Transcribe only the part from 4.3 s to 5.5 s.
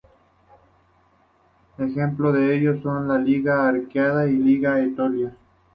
la Liga Etolia.